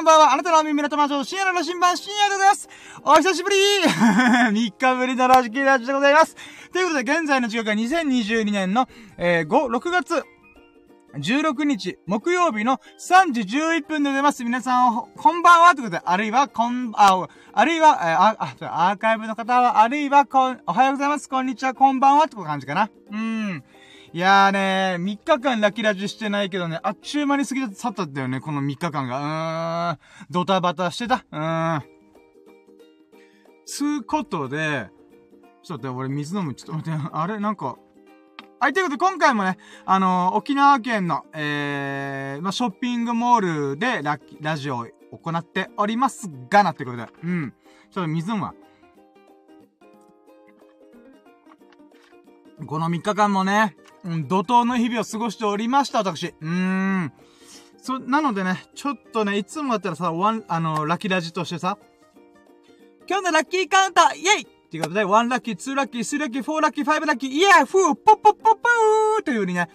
[0.00, 0.32] こんばんは。
[0.32, 2.68] あなたの耳の友達、深夜の新版、深夜でございます。
[3.04, 6.36] お久しぶり !3 日ぶりのラジキラジでございます。
[6.72, 8.88] ということで、現在の時刻は2022年の、
[9.18, 10.24] えー、5、6月
[11.18, 14.42] 16日、木曜日の3時11分でございます。
[14.42, 21.28] 皆さん、こんばんはということで、あるいは、こん、あ、あるいは、え、あ、あ、アーカイブの方は、あるいは、こん、おはようございます。
[21.28, 22.88] こんにちは、こんばんはってこと感じかな。
[23.12, 23.62] うん。
[24.12, 29.20] いやーねー、3日間ラキラジしてないけどね、あっちゅう間に過ぎ去ったんだよね、この3日間が。
[29.20, 29.98] うーん、
[30.30, 31.24] ドタバタしてた。
[31.30, 31.82] うーん。
[33.66, 34.88] つうことで、
[35.62, 36.54] ちょっと待って、俺水飲む。
[36.54, 37.76] ちょっと待って、あれなんか、
[38.58, 47.54] はい、ということで今回もね、あのー、沖縄県の、えー、まあ、ショッピングモールでララジオを行っておりますがなってことで、うん。
[47.92, 48.54] ちょっと水飲むわ。
[52.66, 56.28] この3日間もね、うん、怒涛の日々を過ごしておりました、私。
[56.28, 57.12] うーん。
[57.82, 61.78] そ、なのでね、ちょっとね、いつもだったらさ、ワン、あの、ラッキーラジとしてさ、
[63.08, 69.68] 今日のラッキーカウンターイェイっていうことで、1ラッキー、2ラッキー、3ラッキー、4ラッキー、5ラッキー、イエーフーポッポッポッポーという風にね、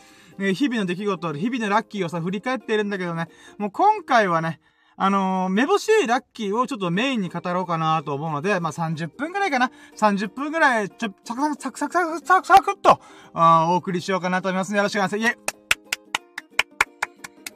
[0.53, 4.59] 日々の出来事、日々のラッキーをさ、振り返っているんだけどね、もう今回はね、
[4.97, 9.69] あのー、めぼしいラッキーをちょっとメインに語ろうかなと思うので、まあ、30分くらいかな。
[9.97, 13.01] 30分くらい、ちょ、サクサクサクサクサクサクサクっと、
[13.33, 15.23] あお送りしようかなと思いますのでよろしくお願いします。
[15.23, 15.35] イェ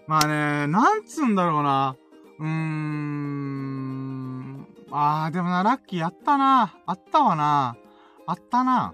[0.07, 1.95] まあね、なんつうんだろうな。
[2.39, 3.29] うーん。
[4.91, 6.75] あー、でもな、ラッキーあったな。
[6.85, 7.75] あったわな。
[8.25, 8.93] あったな。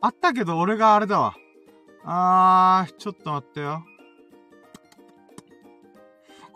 [0.00, 1.34] あったけど、俺があれだわ。
[2.04, 3.84] あー、ちょっと待ってよ。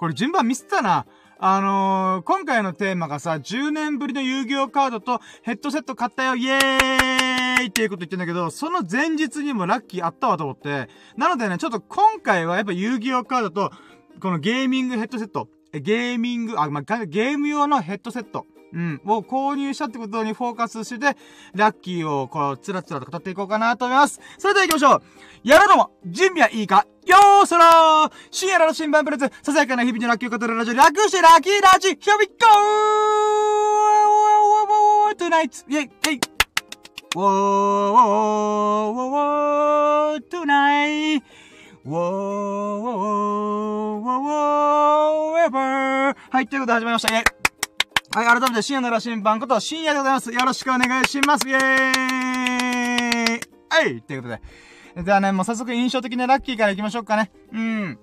[0.03, 1.07] これ順番ミスったな。
[1.39, 10.89] あのー、今回のテーマがさ、10年ぶりの遊戯王カードとヘッドセット買ったよ、イエーイっていうこと言ってんだけど、その前日にもラッキーあったわと思って。
[11.17, 13.71] なのでね、ちょっと今回はやっぱ遊戯王カードと、
[14.21, 18.47] このゲーミングヘッドセット、ゲーミング、あ、まあ、ゲーム用のヘッドセット。
[18.73, 19.01] うん。
[19.05, 21.17] を購入したってことにフォーカスして、
[21.55, 24.21] ラッキーをこう、つらつらと語っていこうかなと思います。
[24.39, 25.03] それでは行きましょう
[25.45, 32.33] やろうども準備はいいかよーそらー深夜の新版プレゼン、ささやかな日々のラッキーを語るラジオ、略してラッキーラジ Here we go!
[35.17, 35.65] Tonight!
[35.69, 36.21] イェイイェイ
[37.15, 41.23] Whoa, whoa, whoa, whoa, tonight!
[41.85, 42.95] Whoa, whoa,
[44.01, 46.17] whoa, whoa, ever!
[46.31, 47.15] はい、ということで始まりました。
[47.15, 47.42] イェイ
[48.15, 50.31] はい、改めて深夜の羅針盤こと深夜でございます。
[50.31, 51.49] よろしくお願いします。
[51.49, 53.41] イェーイ
[53.71, 54.37] はい、ということ
[54.97, 55.03] で。
[55.03, 57.33] ではね、もう早速印象的なラッキーから行きましょうかね。
[57.55, 57.99] うん。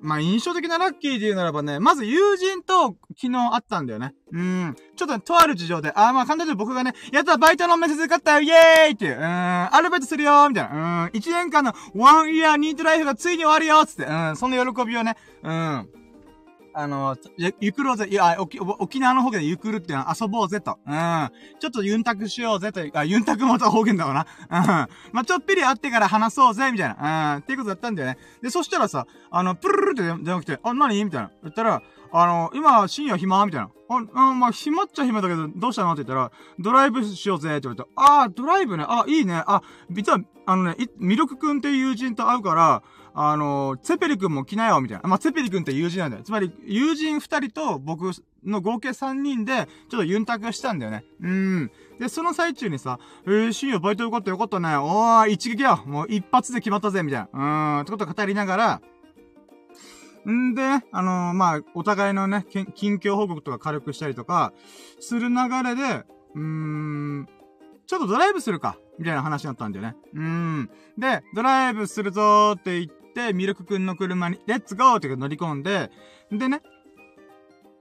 [0.00, 4.12] まあ、印象的なラッキーで言うならばね、まず友人と昨日会ったんだよね。
[4.32, 4.76] うん。
[4.96, 11.04] ちょっと、ね、とある事情で、あ、まあ、簡単に僕がね、やったバイトの面接受かったよイェーイっていう、うん、アルバイトするよーみたいな。
[11.04, 15.88] うん、1年間のワンイヤーニートライフがついに終わるよつって、うん、その喜びをね、うん。
[16.78, 17.16] あの、
[17.58, 20.78] ゆくろうぜ、いや、沖、沖縄の方言でゆくるっていうのは遊ぼうぜと。
[20.86, 21.30] うん。
[21.58, 24.26] ちょっとユンタクしようぜとあ、ユンタクもた方言だわな。
[24.50, 24.66] うん。
[25.12, 27.34] まあ、ちょっぴり会ってから話そうぜ、みたいな。
[27.36, 27.40] うん。
[27.40, 28.18] っていうことだったんだよね。
[28.42, 31.02] で、そしたらさ、あの、プルルルって電話来て、あ、何？
[31.02, 31.30] みたいな。
[31.44, 31.82] 言ったら、
[32.12, 33.46] あの、今、深夜暇？
[33.46, 33.70] みたいな。
[33.88, 35.92] あ、あまあ、暇っちゃ暇だけど、どうしたの？
[35.92, 38.84] って言ったら、ドライブしようぜって言われて、ああ、ドライブね。
[38.86, 39.42] あ、いいね。
[39.46, 42.82] あ、実は、あのね、ミルクくんっていう友人と会うから、
[43.18, 45.08] あの、ツェペリ君も来なよ、みたいな。
[45.08, 46.22] まあ、ツェペリ君って友人なんだよ。
[46.22, 48.10] つまり、友人二人と僕
[48.44, 51.02] の合計三人で、ちょっとユンタクしたんだよね。
[51.22, 51.70] うん。
[51.98, 54.76] で、その最中にさ、えー、深夜バイトよかったよかったね。
[54.76, 55.82] おー、一撃よ。
[55.86, 57.78] もう一発で決まったぜ、みたいな。
[57.78, 58.82] うん、ってこと語りながら、
[60.30, 60.62] んで、
[60.92, 64.52] あのー、まあ、お互いのね、近況報告とか軽くしたりとか、
[65.00, 67.28] する流れで、うーん、
[67.86, 69.96] ちょっとドライブするか、みたいな話になったんだよね。
[70.12, 70.70] うーん。
[70.98, 75.90] で、ドライブするぞーって言って、、ミルクくんの車に、レッツゴーって乗り込んで、
[76.30, 76.60] でね、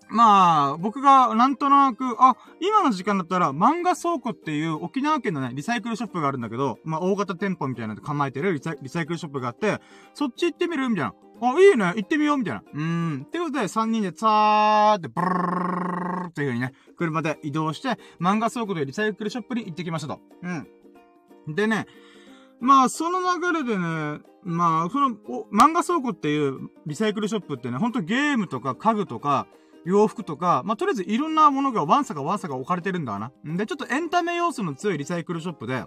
[0.07, 9.79] まあ、僕がなんとなく、あ、今の時間だったら漫画倉庫っていう沖縄県のね、リサイクルショップがあるんだけど、まあ大型店舗みたいなので構えてるリサイクルショップがあって、
[10.13, 11.13] そっち行ってみるみたいな。
[11.41, 12.63] あ、いいね、行ってみようみたいな。
[12.71, 13.23] うーん。
[13.25, 20.21] ってことで、3人でさーって、ブルーっていう風にね、車で移動して、漫画倉庫でリサイクルショップに行ってきましたと。
[20.43, 21.55] うん。
[21.55, 21.87] でね、
[22.59, 25.15] まあ、その流れでね、まあ、その、
[25.51, 29.47] 漫画倉庫っていうリサイクルショップってね、ほんとゲームとか家具とか、
[29.85, 33.31] 洋服とか、まあ、とりあえずいろんなものがワンサかワンサか置かれてるんだな。
[33.47, 35.85] んで、ちょっとエンタメ要素の強いリサイクルショップで、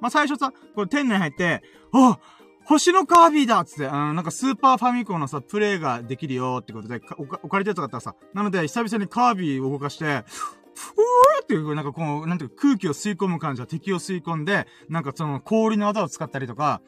[0.00, 1.62] まあ、最初さ、これ店内入って、
[1.92, 2.18] あ
[2.64, 10.24] 星のカービィだっつって、うん、なんかスーパーファミコンのさ、プレイができるよってことで、置かれてたかったらさ、なので、久々にカービィを動かして、
[10.74, 16.80] ふーっていう、なんかこう、なんていうか空気を吸い込む感じは敵を吸い込んで、なんかその氷の技を使ったりとか、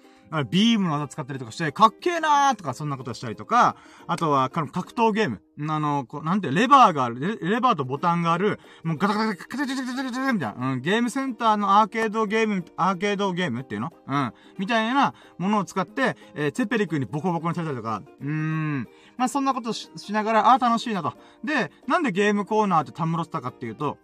[0.51, 3.77] ビームの技使ったりとかして、かっけーなーとか、そんなことしたりとか、
[4.07, 5.43] あとは、格闘ゲーム。
[5.71, 13.93] あの、こう、なんて、レバーがある、レバーとボタンがある、もうガタガタガタガタガタガタガタみたいな、ゲームセンターのアーケードゲーム、アーケードゲームっていうの？
[14.07, 14.33] うん。
[14.57, 18.89] みたいなものを使って、えー、ツェペリ君にボコボコにされたりとか、うーん。
[19.23, 21.15] まあ、そんなことしながら、ああ、楽しいなと。
[21.45, 23.97] で、なんでゲームコーナーってたむろってたかっていうと、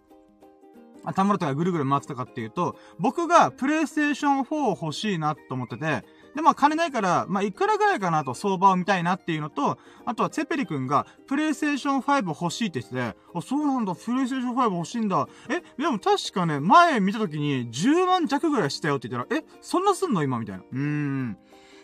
[1.13, 6.05] たむろってがぐるぐる回ってたかっていうと、僕がプレイステーション4欲しいなと思ってて、
[6.37, 15.27] で、まあ金ないから、まあいくらぐらいかなと相場を見たいなっていうのと、あとはツェペリ君がプレイステーション5欲しいって言ってて、あ、そうなんだ、プレイステーション5欲しいんだ。
[15.51, 20.63] え、でも確かね、前見た時に10万弱ぐらいしたよって言ったら、え、そんなすんの今みたいな。
[20.71, 21.39] うーん。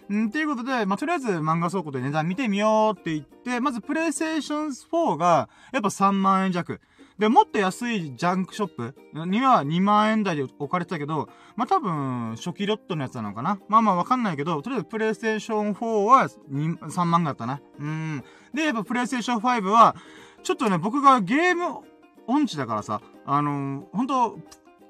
[0.08, 6.80] うんっていうことで、まあ、とりあえず漫画倉庫で値段見てみようって言って、まずプレイステーション4が、やっぱ3万円弱。
[7.18, 8.94] で、もっと安いジャンクショップ？
[9.26, 13.58] には2万円台で置かれてたけど、まあ、多分、初期ロットのやつなのかな？
[13.68, 17.60] まあまあわかんないけど、とりあえずプレイステーション4は3万だったな。
[17.78, 18.24] うん。
[18.52, 19.94] で、やっぱプレイステーション5は、
[20.42, 21.82] ちょっとね、僕がゲーム
[22.26, 24.38] 音痴だからさ、あのー、ほんと、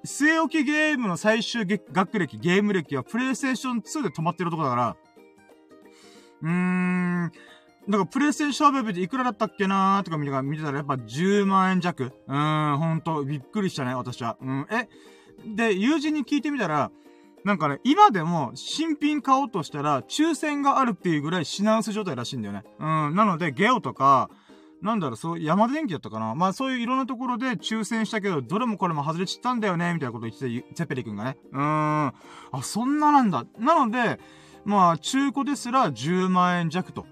[0.06, 4.96] 据え置きゲームの最終学歴、ゲーム歴はプレイステーション2で止まってるとこだから、
[6.44, 7.32] うーん、
[7.88, 12.04] だからプレイステーションウェブでいくらだったっけなーとか見て見てたらやっぱ10万円弱。
[12.04, 14.36] うーん、ほんと、びっくりしたね、私は。
[14.40, 14.88] うん、え、
[15.56, 16.90] で、友人に聞いてみたら、
[17.44, 22.64] なんかね、今でも新品買おうとしたら抽選があるっていうぐらい品薄状態らしいんだよね。
[22.78, 24.30] うん、なので、ゲオとか、
[24.80, 31.36] なんだろう、そう、山田電機だったかなまあそういういろんなところで抽選したけど、どれもこれも外れちったんだよね、みたいなこと言ってて、ゼペリ君がね。
[31.52, 31.62] うーん。
[31.62, 32.14] あ、
[32.62, 33.44] そんななんだ。
[33.58, 34.20] なので、
[34.64, 37.06] まあ、中古ですら10万円弱と。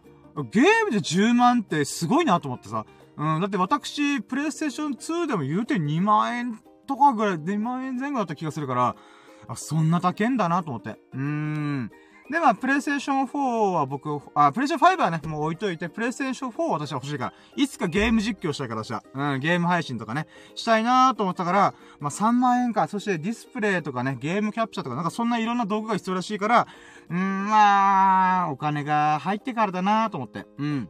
[0.51, 2.87] ゲームで10万ってすごいなと思ってさ。
[3.17, 8.97] うん、だって私、プレイステーション2でも言うて2万円とかぐらい、2万円前後だった気がするから、
[9.49, 10.97] あ、そんな高けんだなと思って。
[11.13, 11.91] うーん。
[12.31, 19.03] で、まあ、プレイステーション4は僕、あ、プレイステーション5はね、もう置いといて、プレイステーション4は私は欲しいから、いつかゲーム実況したいからした。
[19.13, 26.67] うん、ゲーム配信とかね、したいなーと思ったから、まあ、3万円か、そしてディスプレイとかね、ゲームキャプチャーとか、なんかそんないろんな道具が必要らしいから、
[27.11, 30.47] うん、まあ、お金が入ってからだなーと思って。
[30.59, 30.89] うん。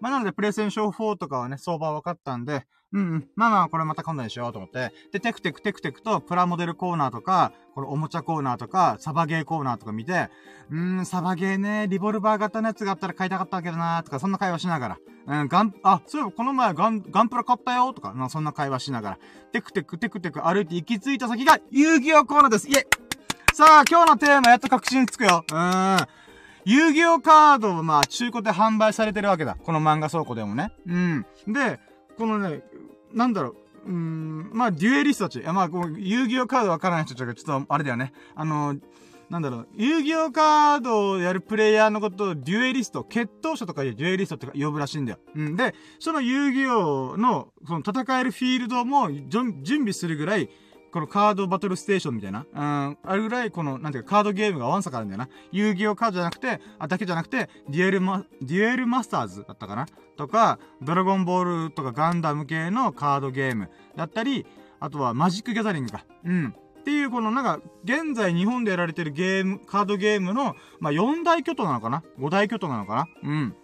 [0.00, 3.28] まあ、なので、プレイステーション4とかはね、相場は分かったんで、うんうん。
[3.36, 4.92] まあまあ、これまた今度にしようと思って。
[5.12, 10.30] で、テクテクテクテクと、プラモデルコーナーとか、このおもちゃコーナーとか、サバゲーコーナーとか見て、
[10.70, 14.98] うーん、サバゲーね、リボルバー型のやつがあったら買いたかったわけどなーとか、そんな会話しながら。
[15.26, 19.18] うん、ガン、あ、そういえばこの前ガン、ガンプラ買ったよとか、そんな会話しながら。
[19.52, 22.86] テクテクテクテク歩いて行き着いた先が、遊戯王コーナーですイェ
[23.52, 25.44] さあ、今日のテーマやっと確信つくよ。
[25.52, 26.06] うーん。
[26.64, 29.56] 遊戯王カードをまあ中古で販売されてるわけだ。
[29.62, 30.70] この漫画倉庫でもね。
[30.86, 31.26] うん。
[31.46, 31.80] で、
[32.18, 32.62] このね、
[33.14, 33.50] なんだろ
[33.86, 33.90] う。
[33.90, 35.40] うん、まあ、デュエリストたち。
[35.40, 38.12] いや、まあ、こう、遊戯王カードわからない人たちが、ちょっと、あれだよね。
[38.34, 38.76] あの、
[39.30, 45.18] なんだろう、遊戯王カードをやるプレイヤーのことをデュエリスト、決闘者とかいうデュエリストって呼ぶらしいんだよ。
[45.36, 45.56] うん。
[45.56, 50.50] で、その遊戯王の、その戦えるフィールドも準備するぐらい、
[50.92, 52.60] このカードバトルステーションみたいな、う
[52.92, 55.28] ん、あるぐらいこの、なんていうか、カードゲームがワンサかあるんだよな。
[55.52, 59.86] 遊戯王カードじゃなくて、あ、だけじゃなくて、デュエルマ、デュエルマスターズだったかな？
[60.16, 64.46] とか、ドラゴンボールとかガンダム系のカードゲームだったり、
[64.80, 66.04] あとはマジックギャザリングか。
[66.24, 66.54] うん。
[66.80, 73.06] っていう、このなんか、現在日本でやられてるゲーム、カードゲームの、まあ、4大巨頭なのかな ?5 大巨頭なのかな？
[73.24, 73.54] うん。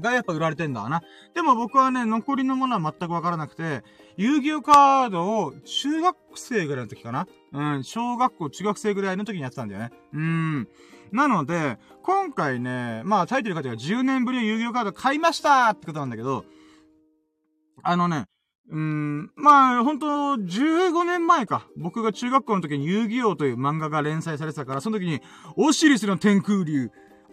[0.00, 1.02] がやっぱ売られてんだな。
[1.34, 3.84] でも僕はね、残りのものは全くわからなくて、
[4.16, 7.26] 遊戯王カードを中学生ぐらいの時かな？
[7.52, 9.90] うん、小学校、中学生ぐらいの時にやってたんだよね。
[10.12, 10.68] うん。
[11.12, 16.44] なので、今回ね、まあタイトル書いてある10年ぶりの遊戯王カード買いましたってことなんだけど、
[17.82, 18.26] あのね、
[18.70, 21.66] うん、まあ、ほんと、15年前か。
[21.76, 25.20] 僕が中学校の時に遊戯王という漫画が連載されてたから、その時に、
[25.56, 26.90] オシリスの天空竜、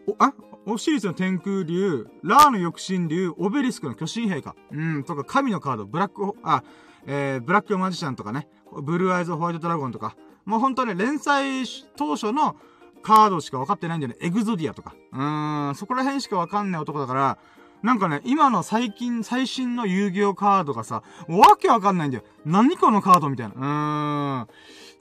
[0.08, 0.34] お、あ？
[0.68, 4.56] オシリスの天空竜、ラーの翼神竜、オベリスクの巨神兵か。
[4.72, 6.64] うん、とか、神のカード、ブラック、あ、
[7.08, 8.48] えー、ブラックマジシャンとかね、
[8.84, 10.16] ブルーアイズホワイトドラゴンとか、
[10.46, 11.64] もうほんとね、連載
[11.96, 12.56] 当初の
[13.02, 14.18] カードしか分かってないんだよね。
[14.22, 14.94] エグゾディアとか。
[15.12, 17.38] うーん、そこら辺しか分かんない男だから、
[17.82, 22.24] なんかね、今の最近、最新の遊戯王カードがさ、わけわかんないんだよ。
[22.46, 24.48] 何このカードみたいな。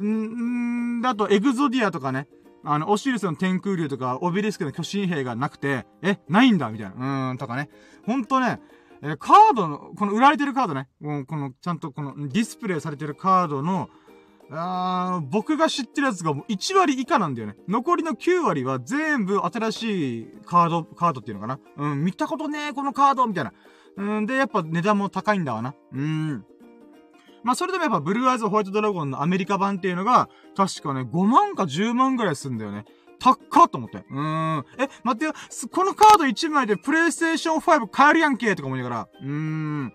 [0.01, 0.99] うーん。
[1.01, 2.27] んー、あと、エグゾディアとかね。
[2.65, 6.95] あの、オシリスの天空竜とか、オベリスクの巨神兵がなくて、え、ないんだみたいな。
[6.95, 7.71] うーん、とかね。
[8.07, 8.61] ほんとね、
[9.03, 10.89] えカードの、この売られてるカードね。
[11.01, 13.89] もうこの、ちゃんとこのディスプレイされてるカードの、
[14.53, 17.55] あー僕が知ってるやつがもう1割以下なんだよね。
[17.69, 21.61] 残りの9割は全部新しいカード、カードっていうのかな。
[21.77, 23.53] うん、見たことねえ、このカードみたいな。
[23.97, 25.75] うん、で、やっぱ値段も高いんだわな。
[25.93, 26.45] うん。
[27.43, 32.85] まあ、それでもやっぱブルーアイズホワイトドラゴンのアメリカ版っていうのが、確かね、5万か10万ぐらいするんだよね。
[33.19, 33.99] たっかと思って。
[33.99, 34.65] うーん。
[34.79, 35.33] え、待ってよ。
[35.71, 39.09] このカード1枚でプレイステーション5買えるやんけとか思いながら。
[39.23, 39.93] うーん。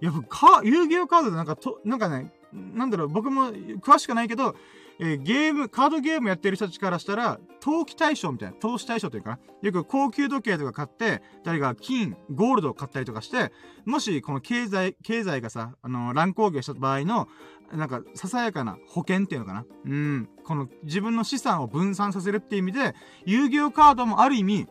[0.00, 4.56] やっぱ、か、遊戯王カードでなんかと、なんかね、なんだろう、僕も詳しくないけど、
[4.98, 9.38] え、ゲーム、カードゲームやってる人たちからしたら、投機対象みたいな、投資対象というかな。
[9.62, 13.52] よく高級時計とか買って、誰が金、ゴールドを買ったりとかして、
[13.84, 17.28] もしこの経済、経済がさ、あの、乱高下した場合の、
[17.72, 19.64] なんか、ささやかな保険っていうのかな。
[19.84, 20.28] うん。
[20.44, 22.94] この自分の資産を分散させるっていう意味で、
[23.26, 24.66] 遊戯王カードもある意味、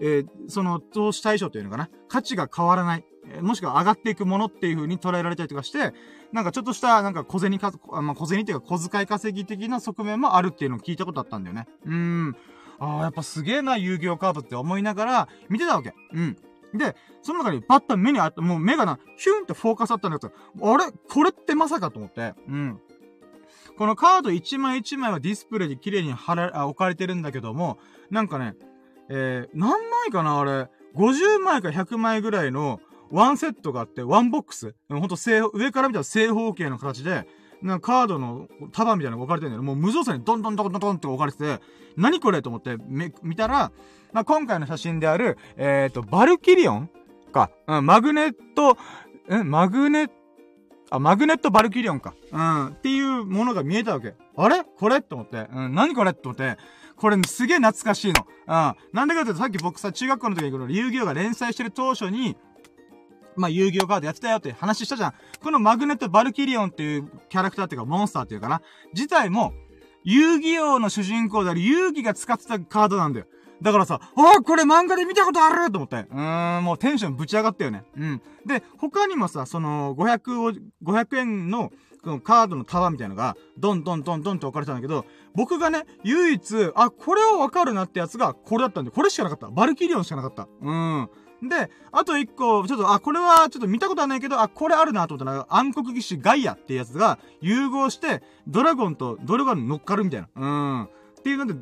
[0.00, 1.88] えー、その投資対象というのかな。
[2.08, 3.04] 価値が変わらない。
[3.42, 5.92] もしくは上がっていくものっていう風に捉えられたりとかして、
[6.32, 11.66] なんかちょっとした、なんか小銭か、まあ、小銭っていうか小遣い稼ぎ的な側面もあるっていうのを聞いたことあったんだよね。
[11.84, 12.36] うーん。
[12.78, 15.94] ああ、やっぱすげえな、遊戯王カードって思いながら見てたわけ。
[16.12, 16.36] うん。
[16.74, 20.32] で、その中にパッと目にあった、もう目がな、ヒュンってフォーカスあったんだけど、
[20.74, 20.92] あれ？
[20.92, 22.34] これってまさかと思って。
[22.48, 22.80] うん。
[23.76, 27.78] このカード1枚1枚はディスプレイに綺麗に貼ら、置かれてるんだけども、
[28.10, 28.54] なんかね、
[29.08, 34.74] えー、何枚かなあれ、50枚か100枚ぐらいのワンセットがあって、ワンボックス。
[34.88, 37.26] ほんと正、上から見たら正方形の形で、
[37.62, 39.62] なんかカードの束みたいなのが置かれてるんだよ。
[39.62, 41.60] もう無造作にドンドンドンドンドンって置かれてて、
[41.96, 42.76] 何これと思って
[43.22, 43.72] 見たら、
[44.12, 46.90] まあ、今回の写真である、えっ、ー、と、バルキリオン
[47.32, 47.50] か。
[47.66, 48.78] うん、マグネット、
[49.28, 50.14] え、マグネット、
[50.90, 52.14] あ、マグネットバルキリオンか。
[52.32, 52.66] うん。
[52.68, 54.14] っていうものが見えたわけ。
[54.36, 54.64] あれ？
[54.64, 55.02] これ？
[55.02, 55.46] と思って。
[55.52, 55.74] うん。
[55.74, 56.14] 何これ？
[56.14, 56.56] と思って。
[56.96, 58.26] これすげえ懐かしいの。
[58.46, 58.74] うん。
[58.94, 62.38] なんでかというと、さっき僕さ、中学校の時にこの遊戯王が連載してる当初に、
[63.38, 65.14] まあ、遊戯王カードやってたよって話したじゃん。
[65.42, 68.62] このマグネットバルキリオンっていうキャラクターっていうか、モンスターっていうかな。
[68.92, 69.52] 自体も、
[70.04, 73.26] 遊戯王の主人公である遊戯が使ってたカードなんだよ。
[73.60, 75.96] だからさ、あこれ漫画で見たことあると思って。
[75.96, 77.84] うーん、もうテンションぶち上がったよね。
[77.96, 78.22] うん。
[78.46, 80.52] で、他にもさ、その、500を、
[80.84, 81.70] 500円の、
[82.02, 85.04] このカードの束みたいのが、ドンドンドンドンって置かれたんだけど、
[85.34, 89.48] 僕がね、唯一、あ、これはわかるなってやつが、これだったんで、これしかなかった。
[89.48, 90.48] バルキリオンしかなかった。
[90.62, 91.10] うん。
[91.42, 100.28] で、あと一個、ちょっと、あ、これはちょっと見たことはないけど、あ、これあるなと思ったら、暗黒騎士ガイアっていうやつが融合して、ドラゴンとドラゴン乗っかるみたいな。
[100.34, 100.82] うん。
[100.84, 100.88] っ
[101.22, 101.54] ていうので、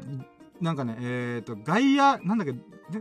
[0.60, 2.54] なんかね、えっ、ー、と、ガイア、なんだっけ、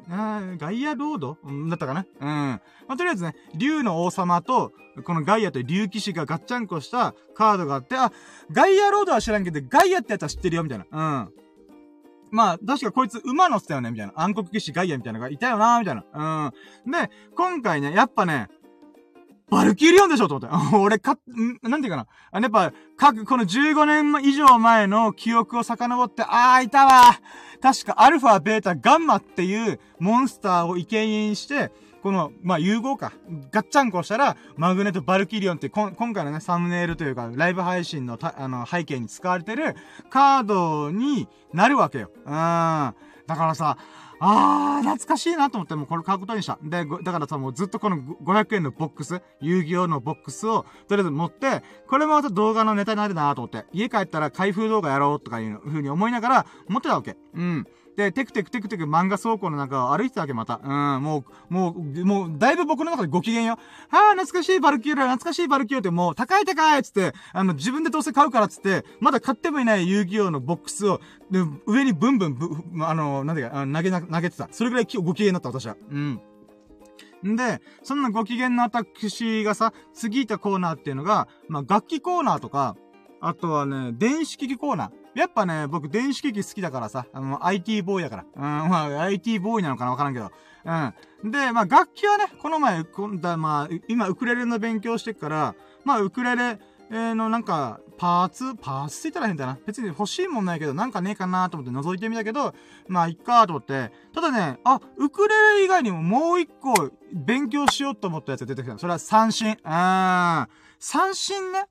[0.09, 1.37] あガイアロード？
[1.69, 2.05] だったかな？
[2.19, 2.27] うん。
[2.27, 8.11] まあ、とりあえずね、竜の王様と、このガイアと竜騎士がガッチャンコしたカードがあって、あ、
[8.51, 10.85] ガイアロードは知らんけど、ガイアってやつは知ってるよ、みたいな。
[10.91, 11.33] うん。
[12.31, 14.13] まあ、確かこいつ馬乗ってたよね、みたいな。
[14.15, 16.51] 暗黒騎士ガイアみたいなのがいたよな、みたいな。
[16.85, 16.91] うん。
[16.91, 18.47] で、今回ね、やっぱね、
[19.49, 20.57] バルキリオンでしょと思って。
[20.75, 21.17] 俺か、
[21.61, 22.07] なんていうかな。
[22.31, 27.19] あやっぱ、各、この15年以上前の記憶を遡って、あー、いたわ
[27.61, 31.71] 確か、アルファ、ベータ、ガンマっていうモンスターを生贄にして、
[32.05, 33.13] この、まあ、融合か。
[33.49, 39.75] ガッチャンコしたら、マグネットバルキリオンって、今回のね、サムネイルというか、ライブ配信のあの、背景に使われてる
[40.11, 42.11] カードになるわけよ。
[42.23, 42.29] うん。
[42.29, 42.93] だか
[43.27, 43.79] らさ、
[44.19, 46.59] あー、懐かしいなと思って、もうこれ買うことにした。
[46.61, 57.17] で、だからさ、もうずっとこの500円のボックス、遊戯王のボックスを、とりあえず持って、これもまた動画のネタになるなと思って、家帰ったら開封動画やろうとかいう風に思いながら、持ってたわけ。
[57.33, 57.65] うん。
[57.95, 60.59] で、テクテクテクテク漫画倉庫の中を歩いてたわけ、また。
[60.63, 63.53] うん、もう、もう、もう、だいぶ僕の中でご機嫌よ。
[63.89, 70.99] はあ、懐かしいバルキューラ、懐かしいバルキューって、もう、高い高いっつって、あの、自分でどうせ買うからっつって、まだ買ってもいない遊戯王のボックスを、
[71.31, 72.49] で、上にブンブン、ぶ、
[72.85, 74.49] あの、なんでか、投げな、投げてた。
[74.51, 75.77] それぐらいご機嫌だった、私は。
[75.89, 76.21] うん。
[77.25, 82.75] んで、そんなご機嫌な私がさ、次いたコーナーっていうのが、まあ、楽器コーナーとか、
[83.21, 85.04] あとはね、電子機器コーナー。
[85.15, 88.25] やっぱね、僕電子機器好きだからさ、あの、IT ボーイだから。
[88.35, 90.31] うん、まあ、IT ボーイなのかなわからんけど。
[90.65, 91.31] うん。
[91.31, 96.59] で、まあ、楽器はね、この前、今度はまあ、今、ウクレレの勉強してっから、まあ、ウクレレ、
[96.91, 98.55] えのなんか、パーツ？
[98.55, 99.57] パーツって言ったら変だな？
[99.65, 102.53] 別に欲しいもんないけど、なんかねえかなと思って覗いてみたけど、
[102.87, 103.91] まあ、いっかと思って。
[104.13, 108.77] ただね、あ、ウクレレ以外にももう一個勉強しようと思ったやつが出てきた。
[108.77, 109.47] それは三振。
[109.47, 109.55] うん。
[110.79, 111.67] 三振ね。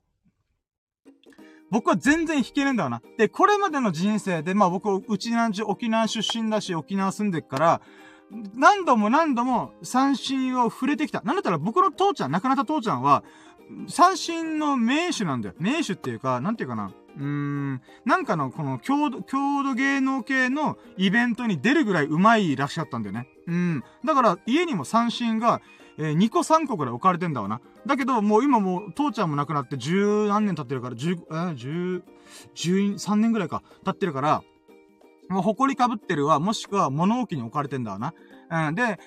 [1.71, 3.01] 僕は全然弾けねえんだよな。
[3.17, 7.81] で、これまでの人生で、まあ僕、うちなんち沖縄出身だし、沖縄住んでっから、
[8.55, 11.21] 何度も何度も三振を触れてきた。
[11.21, 13.23] なんだったら僕の父ちゃん、亡くなった父ちゃんは、
[13.87, 15.55] 三振の名手なんだよ。
[15.59, 16.91] 名手っていうか、なんていうかな。
[17.17, 23.29] うーん、なんかのこの郷土、郷土芸能系のイベントに出るぐらい上手いらっしゃったんだよね。
[23.47, 23.83] うん。
[24.03, 25.61] だから家にも三振が、
[25.97, 27.61] えー、2個3個ぐらい置かれてんだわな。
[27.85, 32.03] だけど、もう今もう、父ちゃんも亡くなって十何年経ってるから、十、えー、十、
[32.53, 34.43] 十三年ぐらいか、経ってるから、
[35.29, 38.13] もう埃かぶってるわ、もしくは物置に置かれてんだわな。
[38.69, 38.99] うん、で、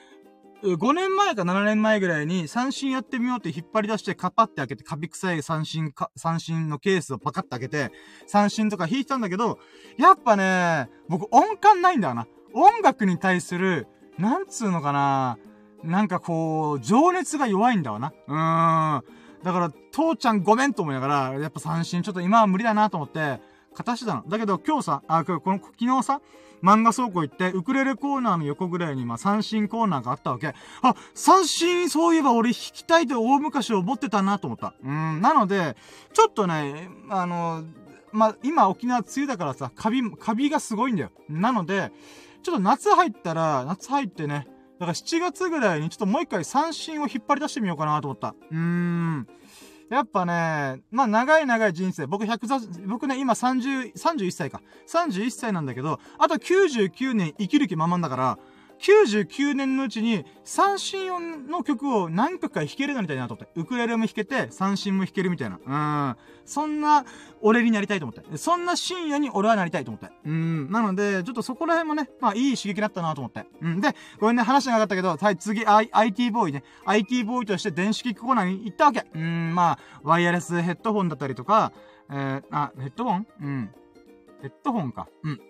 [0.63, 7.93] 5年前か7年前ぐらいに三振やってみようって引っ張り出してカパって開けてカビ臭い三振か、三振のケースをパカって開けて
[8.27, 9.59] 三振とか弾いたんだけど、
[9.99, 12.27] やっぱね、僕音感ないんだよな。
[12.55, 13.87] 音楽に対する、
[14.19, 15.39] なんつうのかな。
[15.83, 18.13] なんかこう、情熱が弱いんだわな。
[18.27, 19.05] うーん。
[19.43, 23.41] だから、父ちゃんごめんと思いながら、やっぱ三振ちょっと今は無理だなと思って、
[23.75, 24.25] 片してたの。
[24.27, 26.21] だけど今日さ、あ、この、昨日さ、
[26.63, 30.49] 漫画倉庫行って、ウクレレコーナーの横ぐらいに、ま、三振コーナーがあったわけ。
[30.49, 30.55] あ、
[31.15, 34.75] 三振、そういえば俺弾きたいと大昔思ってたなと思った。
[34.83, 35.77] うん、なので、
[36.13, 37.63] ちょっとね、あの、
[38.11, 41.11] まあ、今沖縄梅雨だからさ、カビ、カビがすごいんだよ。
[41.29, 41.93] なので、
[42.43, 48.35] ちょっと夏入ったら、夏入ってね、だから7月ぐらいにちょっともう一回三振を引っ張り出してみようかなと思った。
[48.51, 49.29] うーん。
[49.91, 54.61] やっぱね、まあ長い長い人生、僕100、僕ね、今30、31歳か。
[54.87, 58.39] 31歳なんだけど、あと99年生きる気満々だから、
[58.81, 63.61] 99年のうちに三振音の曲を何曲か弾けるようになりたいなと思って。
[63.61, 65.59] ウクレレも弾けて、三振も弾けるみたいな。
[65.67, 66.17] うん。
[66.45, 67.05] そんな、
[67.41, 68.37] 俺になりたいと思って。
[68.37, 70.11] そんな紳士に俺はなりたいと思って。
[70.25, 70.71] うん。
[70.71, 73.47] なので、ちょっとそこら辺もね、まあいい刺激だったなと思って。
[73.61, 73.81] うん。
[73.81, 76.63] で、ごめんね、話がなかったけど、はい、次、I、IT ボーイね。
[76.87, 79.07] IT ボーイとして電子機器コーナーに行ったわけ。
[79.15, 81.73] うん、まあ、ワイヤレスヘッドホンだったりとか、
[82.11, 83.27] えー、あ、ヘッドホン？
[83.41, 83.71] うん。
[84.41, 85.09] ヘッドホンか。
[85.25, 85.41] うん。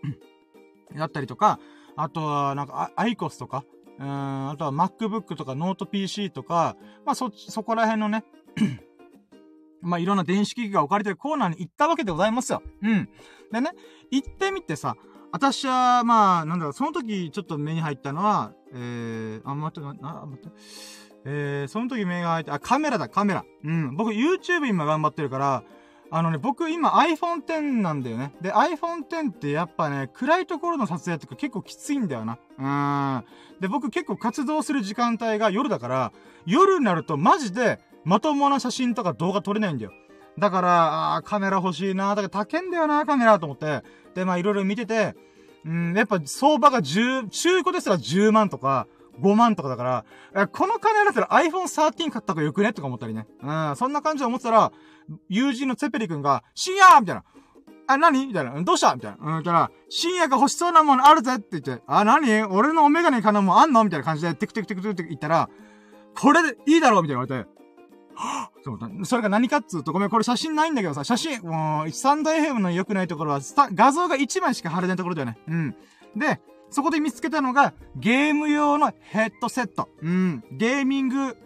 [0.97, 1.61] だったりとか、
[1.99, 3.65] あとは、なんか、アイコスとか、
[3.99, 8.25] うん、あとは MacBook とかノート PC とか、まあそ、そこら辺のね
[9.83, 12.63] まあいろんな電子機器が置かれてるコーナーに行ったわけでございますよ。
[12.83, 13.09] うん。
[13.53, 13.71] でね、
[14.13, 14.95] 行ってみてさ、
[15.33, 20.57] 私は、まあ、なんだろう、その時ちょっと目に入ったのは、えー、あ、待って、な、待って。
[21.25, 23.45] えー、その時目が入って、あ、カメラだ、カメラ。
[23.65, 23.97] うん。
[23.97, 25.65] 僕 YouTube 今頑張ってるから、
[26.11, 28.33] あのね、僕今 iPhone X なんだよね。
[28.41, 32.39] で、iPhone X ってやっぱね、暗いところの撮影とか結構きついんだよな。
[32.59, 33.25] うーん。
[33.61, 36.13] で、僕結構活動する時間帯が夜だから、
[36.47, 39.93] 夜になるとマジでまともな写真とか動画撮れないんだよ。
[40.39, 43.83] だから、あカメラ欲しいなだから高いんだよなカメラと思って。
[44.15, 45.15] で、まあいろいろ見てて、
[45.65, 48.87] うん、やっぱ相場が10、中古ですら10万とか、
[49.21, 50.05] 5万とかだか
[50.35, 52.73] ら、この金だったら iPhone 13買った方がよくね？
[52.73, 53.27] とか思ったりね。
[53.43, 54.73] うん、そんな感じで思ってたら、
[55.29, 57.25] 友人のツェペリ君が、深夜みたいな。
[57.87, 58.27] あ、何？
[58.27, 58.63] みたいな。
[58.63, 58.95] どうした？
[58.95, 59.39] みたいな。
[59.39, 62.43] うん、たら、深夜が欲しそうなものあるぜって言って、あ、何？
[62.45, 63.83] 俺のお眼鏡かなもんあんの？
[63.85, 65.49] みたいな感じで、テクテクテクテクって言ったら、
[66.15, 67.59] これでいいだろうみたいな言われて、
[68.65, 73.41] そうそれが何かっつうと、ごめん、これ写真ないんだけどさ、写真、もう、スタンド FM の良くないところは、
[73.73, 75.39] 画像が1枚しか貼れないところだよね。
[75.47, 75.77] うん。
[76.17, 79.89] で、そこで見つけたのが、ゲーム用のヘッドセット。
[80.03, 80.45] うん。
[80.53, 81.37] ゲーミング、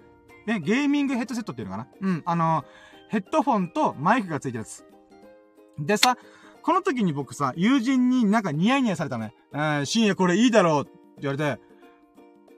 [0.47, 2.23] え、ゲーミングヘッドセットっていうのかなうん。
[2.25, 2.65] あの、
[3.09, 4.85] ヘッドフォンとマイクがついたやつ。
[5.79, 6.17] でさ、
[6.63, 9.35] この時に僕さ、友人になんかニヤニヤされたね。
[9.53, 11.61] えー、深夜これいいだろうって言われて、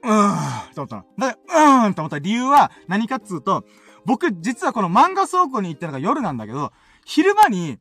[0.03, 1.05] うーん、と思ったの。
[1.17, 3.63] だ、うーんと思った理由は何かっつうと、
[4.05, 6.71] 僕実はこの漫画倉庫に行ったのが夜なんだけど、
[7.05, 7.79] 昼間に、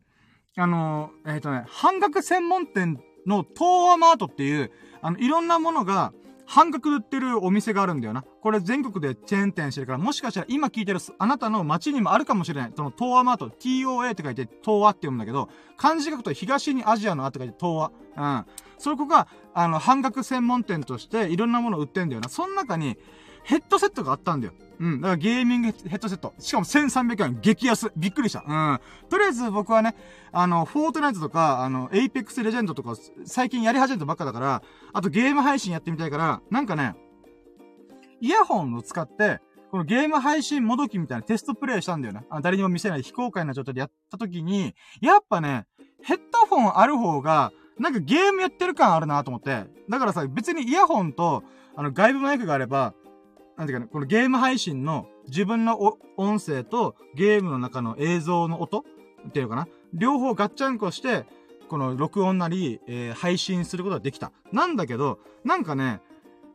[0.56, 4.70] あのー、えっ、ー、とね、半額専門店の東和マートっていう、
[5.02, 6.12] あの、いろんなものが、
[6.46, 8.22] 半額売ってるお店があるんだよな。
[8.22, 12.72] これ全国でチェーン店してるから、もしかしたら今聞いてるあなたの街にもあるかもしれない。
[12.76, 18.36] その東和マート、TOA って書いて東和って読むんだけど、漢字書くと東にアジアのあって書いて東和。
[18.38, 18.46] うん。
[18.78, 22.28] そこが、あの、半額専門店としていろんなもの売ってんだよな。
[22.28, 22.98] その中に、
[23.44, 24.54] ヘッドセットがあったんだよ。
[24.80, 25.00] うん。
[25.00, 26.34] だからゲーミングヘッドセット。
[26.38, 27.38] しかも1300円。
[27.40, 27.92] 激安。
[27.96, 28.44] びっくりした。
[28.46, 28.80] うん。
[29.08, 29.94] とりあえず僕はね、
[30.32, 36.96] あの、フォートナイトとか、あの、エイペックスレジェンドとか、最近やり始めたばっかだから、あとゲーム配信やってみたいから、なんかね、
[38.20, 42.24] イヤホンを使って、このゲーム配信もどきみたいなテストプレイしたんだよね。
[42.30, 45.66] あ誰にも見せない非公開な状態でやった時に、やっぱね、
[46.02, 49.64] ヘッドフォンある方が、なんかゲームやってる感あるなと思って。
[49.88, 51.42] だからさ、別にイヤホンと、
[51.74, 52.94] あの、外部マイクがあれば、
[53.56, 58.84] なんていうかね、このゲーム配信の自分の音声とゲームの中の映像の音
[59.28, 61.24] っていうかな両方ガッチャンコして、
[61.68, 64.32] この録音なり、えー、配信することができた。
[64.52, 66.00] なんだけど、なんかね、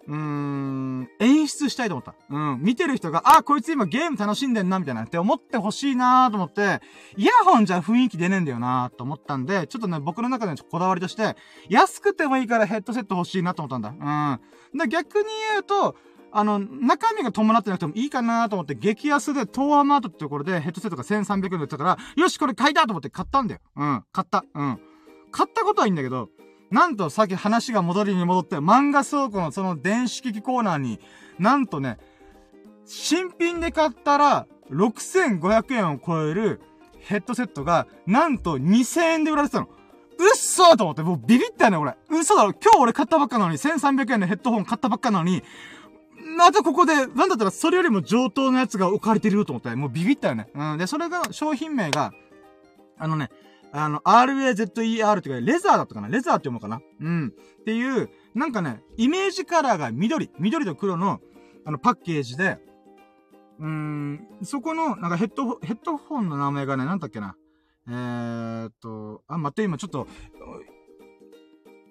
[0.07, 2.15] うーん、演出したいと思った。
[2.29, 2.59] うん。
[2.61, 6.81] 見てる人が、あ、こいつ今ゲーム楽しんでんな、みたいなって思ってほしいなーと思って、
[7.15, 11.35] イヤホンじゃ雰囲気出ねえんだよなーと思ったんで、ちょっとね、僕の中でのこだわりとして、
[11.69, 14.39] 安くてもいいからヘッドセット欲しいなと思ったんだ。
[14.73, 14.79] うん。
[14.79, 15.95] で、逆に言うと、
[16.31, 23.61] あの、中身が伴ってなくてもいいかなと思って、激安で、東亜マートってところでヘッドセットが1300円で売ったから、よし、これ買いたと思って買ったんだよ。
[23.75, 24.43] うん、買った。
[24.53, 24.79] うん。
[25.31, 26.29] 買ったことはいいんだけど、
[26.71, 30.99] なんとさっき話が戻りに戻って、漫画倉庫のその電子機器コーナーに、
[31.39, 31.97] なんとね、
[32.85, 36.61] 新品で買ったら、6500円を超える
[36.99, 39.67] ヘッドセットが、なんと2000円で売られてたの。
[39.67, 41.95] うっそーと思って、もうビビったよね、俺。
[42.09, 42.53] 嘘だろ。
[42.53, 45.43] 今日俺買ったばっかなのに、1300円のヘッドホン買ったばっかなのに、
[46.39, 50.47] またここで、なんだったらそれよりも上等なやつが置かれてるよと思って、もうビビったよね。
[50.55, 50.77] うん。
[50.77, 52.11] で、それが、商品名が、
[52.97, 53.29] あのね、
[53.71, 56.07] あの、RAZER ってか、レザーだったかな？
[56.07, 56.81] レザーって読むかな？
[57.01, 57.33] うん。
[57.61, 61.19] っていう、なんかね、イメージカラーが緑、緑と黒の、
[61.65, 62.57] あの、パッケージで、
[63.59, 67.35] うーん、そこの、なんかヘッド、ヘッドフォンの名前がね、なんだっけな？
[67.87, 70.07] えーっと、あ、待って、今ちょっと、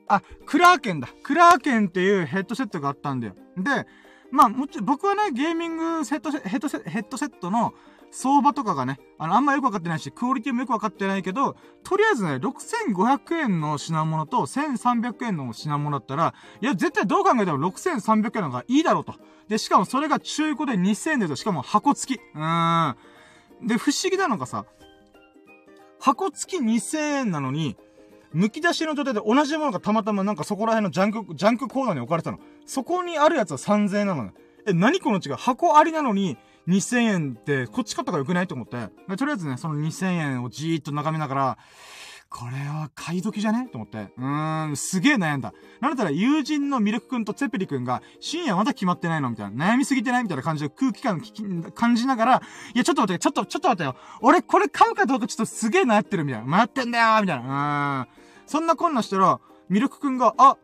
[0.08, 1.08] あ、クラーケンだ。
[1.22, 3.34] クラーケンっていうヘッドセットがあったんだよ。
[3.56, 3.86] で、
[4.30, 7.72] まあ、もちろん、僕はね、ゲーミングセット、ヘッドセヘッドセットの
[8.10, 19.14] 相場とかがね、あの、あんまよくわかってないし、クオリティもよくわかってないけど、とりあえずね、6500円の品物と1300円の品物だったら、いや、絶対どう考えても6300円の方がいいだろうと。
[19.48, 22.20] で、しかもそれが中古で2000円でと、しかも箱付き。
[22.34, 23.66] うーん。
[23.66, 24.66] で、不思議なのがさ、
[26.00, 27.76] 箱付き2000円なのに、
[28.34, 32.38] 剥き出しの状態で同じものがたまたまなんかそこら辺のジャンク、ジャンクコーナーに置かれてたの。
[32.68, 34.30] そこにあるやつは3000円なの。
[34.66, 35.32] え、何この違い？
[35.36, 36.36] 箱ありなのに、
[36.68, 38.88] 2000円って、こっち買ったから良くないと思って。
[39.16, 41.58] とりあえずね、その2000円をじーっと眺めながら、
[42.28, 43.70] これは買い時じゃね？
[43.72, 44.12] と思って。
[44.18, 45.54] うーん、すげえ悩んだ。
[45.80, 49.72] なんだったら友人のミルク君とツェペリ君が、深夜まだ決まってないのみたいな。
[49.72, 50.24] 悩みすぎてない？
[50.24, 51.22] みたいな感じで空気感
[51.74, 52.42] 感じながら、
[52.74, 53.96] いや、ちょっと待って、ちょっと、ちょっと待ってよ。
[54.20, 56.58] 俺これ買うかどうかちょっとすげえ悩ってるみたいな。
[56.58, 58.04] 迷ってんだよみたいな。
[58.04, 58.14] うーん。
[58.46, 60.58] そんなこんなしたら、ミルクくんが、あ、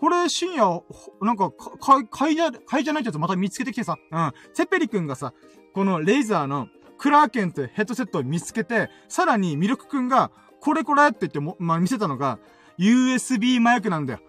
[0.00, 0.82] これ深夜、
[1.20, 4.32] なんか、か、買いじゃ、買いじゃないってやつまた見つけてきてさ、うん。
[4.54, 5.34] セペリくんがさ、
[5.74, 10.30] このレイザーのクラーケンってヘッドセットを見つけて、さらにミルクくんが、
[10.62, 12.38] これこれって言っても、まあ、見せたのが、
[12.78, 14.20] USB マイクなんだよ。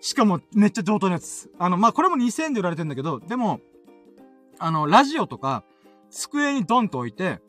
[0.00, 1.50] しかも、めっちゃ上等なやつ。
[1.58, 3.60] あの、まあ、これも2000円で売られてんだけど、でも、
[4.58, 5.62] あの、ラジオとか、
[6.08, 7.40] 机にドンと置いて、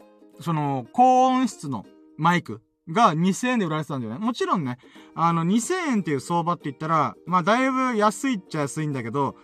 [0.41, 1.85] その、高音質の
[2.17, 4.19] マイクが2000円で売られてたんだよね。
[4.19, 4.77] もちろんね、
[5.15, 9.35] あの、2000円っていう相場って言ったら、まあ、だいぶ安いっちゃ安いんだけど、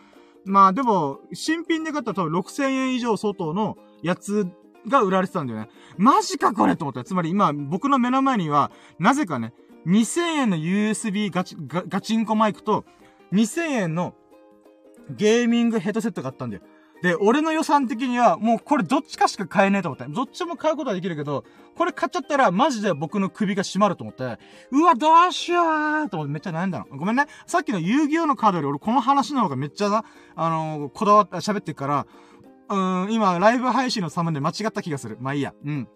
[0.45, 4.47] まあ、でも、新品で買ったら多分6000円以上相当のやつ
[4.87, 5.69] が売られてたんだよね。
[5.97, 7.03] マジかこれと思った。
[7.03, 9.53] つまり今、僕の目の前には、なぜかね、
[9.87, 12.85] 2000円の USB ガチ、ガガチンコマイクと、
[13.31, 14.15] 2000円の
[15.09, 16.63] ゲーミングヘッドセットがあったんだよ。
[17.01, 20.05] で、俺の予算的には、もうこれどっちかしか買えねえと思って。
[20.07, 21.45] どっちも買うことはできるけど、
[21.77, 24.37] これ買っちゃったら、マジで僕の首が締まると思って、
[24.71, 26.85] うわ、どうしようと思ってめっちゃ悩んだの。
[26.97, 27.25] ごめんね。
[27.47, 30.03] さっきの遊戯王のカードより俺この話の方がめっちゃな、
[30.35, 32.07] あのー、こだわって喋ってるから、
[32.69, 35.17] うーん、今、ライブ配信のサムで間違った気がする。
[35.21, 35.53] まあいいや。
[35.65, 35.87] うん。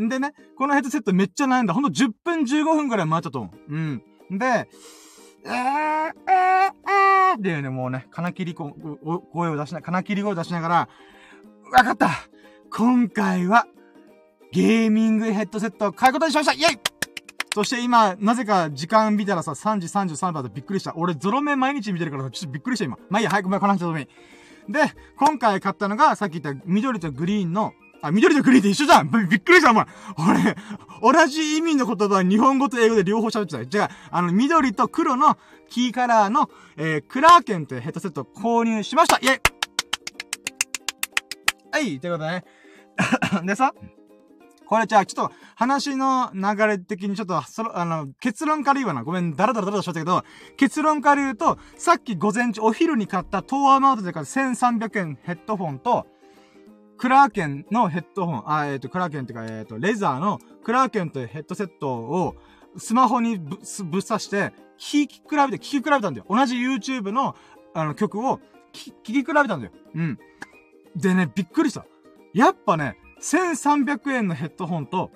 [0.00, 1.74] んでね、このヘッドセットめっちゃ悩んだ。
[1.74, 3.74] ほんと10分15分くらい回ったと思う。
[3.74, 4.02] うん。
[4.30, 4.68] で、
[5.48, 6.90] えー、えー、
[7.30, 8.70] えーっていうね、もうね、金切り声
[9.48, 10.88] を出しな、金切り声を出しながら、
[11.72, 12.10] わかった
[12.70, 13.66] 今回は、
[14.52, 16.80] ゲーミングヘッドセットを買うことにしましたイェイ
[17.54, 20.92] そして今、なぜか時間見たらさ、3時33分でびっくりした。
[20.96, 22.98] 俺、ゾロ目毎日見てるからさ、ちょっとびっくりした今。
[23.08, 24.72] まあいいや、早く、この話どうでもいい。
[24.72, 24.80] で、
[25.16, 29.86] 今回買ったのが、さっき言った緑とグリーンのあ、緑とグリーンって一緒じゃんびっくりした、お前
[31.02, 33.66] 俺、同じ意味の言葉は日本語と英語で両方喋ってた。
[33.66, 35.36] じゃあ、あの、緑と黒の
[35.68, 39.40] キーカラーの、えー、クラーケンというヘッドセットを購入しましたイェイ
[41.70, 42.44] はい、ということでね。
[43.44, 43.72] でさ、
[44.66, 49.02] これじゃあ、ちょっと、話の流れ的にちょっと、その、あの、結論から言うわな。
[49.02, 50.24] ごめん、ダラダラダラとしちゃったけど、
[50.56, 56.06] 結論から言うと、さっき午前中、お昼に買ったトーアマウトで買った1300円ヘッドフォンと、
[56.98, 62.34] クラーケンのヘッドホン、あ、えっ、ー、と、クラーケンっていうか、えっ、ー、と、レザーのクラーケンというヘッドセットを
[62.76, 66.26] スマホにぶ、ぶっ刺して、聴き比べて、聴き比べたんだよ。
[66.28, 67.36] 同じ YouTube の、
[67.74, 68.40] あの、曲を
[68.72, 69.72] 聴き比べたんだよ。
[69.94, 70.18] うん。
[70.96, 71.86] でね、びっくりした。
[72.34, 75.10] やっぱね、1300円のヘッドホンと、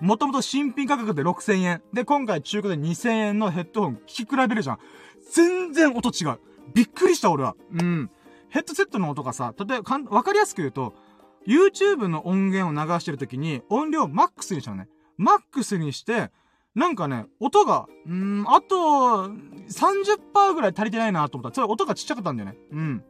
[0.00, 1.82] もともと新品価格で6000円。
[1.92, 4.78] で、今回中古で2000円のヘッドホン聴き比べるじゃん。
[5.32, 6.40] 全然音違う。
[6.74, 7.54] びっくりした俺は。
[7.72, 8.10] うん。
[8.52, 10.92] ヘッドセットの音がさ、例えばかん、わかりやすく言うと、
[11.46, 14.88] YouTube の音源を流してるときに音量マックスにしたのね。
[15.16, 16.30] マックスにして、
[16.74, 22.58] なんかね、音が、うーん、あと、30%ぐらい足りてないなと思った、それ音がちっちゃかったんだよね。
[22.72, 23.04] うん。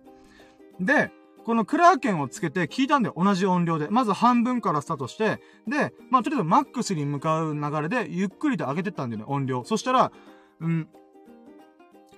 [0.80, 1.10] で、
[1.44, 3.14] このクラーケンをつけて聞いたんだよ。
[3.16, 3.88] 同じ音量で。
[3.90, 9.64] まず半分からスタートして、で、まあ、とりあえずマックスに向かう流れで、ゆっくりと上げてったんだよね、音量。
[9.64, 10.12] そしたら、
[10.60, 10.88] うん、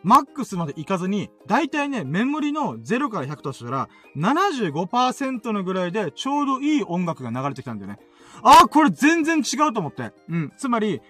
[0.04, 7.98] マックスまでいかずに、だいたいね、メモリの0から100としたら、75%のぐらいでちょうどいい音楽が流れてきたんだよね。
[8.42, 10.12] ああ、これ全然違うと思って。
[10.28, 10.52] うん。
[10.58, 11.00] つまり、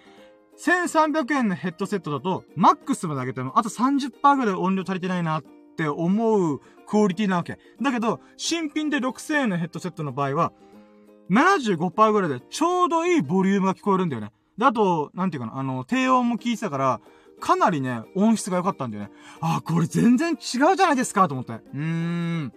[0.58, 5.44] 1300円のヘッドセットだと、マックスまで上げても、あと30%ぐらい音量足りてないなっ
[5.76, 7.58] て思うクオリティなわけ。
[7.82, 10.52] だけど、新品で6000円のヘッドセットの場合は、
[11.30, 14.30] 75%ぐらいでちょうどいいボリュームが聞こえるんだよね。
[14.56, 17.00] で、あと、なんていうかな、あの、低音も聞いてたから、
[17.40, 19.10] かなりね、音質が良かったんだよね。
[19.40, 21.52] あ、これ全然違うじゃないですかと思って。
[21.52, 22.52] うーん。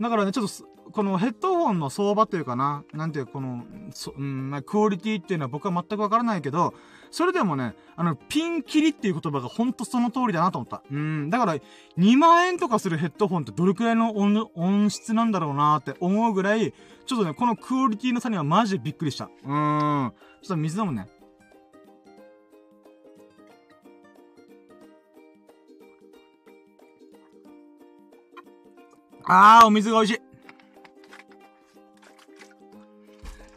[0.00, 6.74] だからね、ちょっと、このヘッドホンの相場というかな、なんていう、この、そ、うん、クオリティっていうのは僕は全くわからないけど、
[7.10, 10.82] それでもね、あの、ピンキリっていう言葉がほんとその通りだなと思った。
[10.90, 11.56] うん、だから、
[11.98, 16.72] 2万円とかするヘッドホンってどれくらいの音、音質なんだろうなって思うぐらい、
[17.06, 19.30] ちょっとね、このクオリティの差にはマジでびっくりした。
[19.44, 20.12] うん。
[20.42, 21.06] ちょっと水飲むね。
[29.24, 30.22] あー、お水が美味しい。